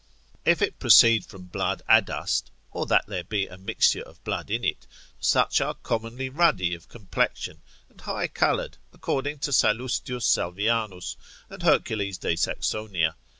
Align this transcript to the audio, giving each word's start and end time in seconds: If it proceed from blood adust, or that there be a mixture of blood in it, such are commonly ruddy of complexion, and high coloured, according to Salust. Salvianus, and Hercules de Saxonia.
If 0.45 0.63
it 0.63 0.79
proceed 0.79 1.27
from 1.27 1.43
blood 1.43 1.83
adust, 1.87 2.49
or 2.71 2.87
that 2.87 3.05
there 3.05 3.23
be 3.23 3.45
a 3.45 3.55
mixture 3.55 4.01
of 4.01 4.23
blood 4.23 4.49
in 4.49 4.63
it, 4.63 4.87
such 5.19 5.61
are 5.61 5.75
commonly 5.75 6.27
ruddy 6.27 6.73
of 6.73 6.89
complexion, 6.89 7.61
and 7.87 8.01
high 8.01 8.25
coloured, 8.27 8.77
according 8.91 9.37
to 9.41 9.51
Salust. 9.53 10.07
Salvianus, 10.07 11.17
and 11.51 11.61
Hercules 11.61 12.17
de 12.17 12.35
Saxonia. 12.35 13.13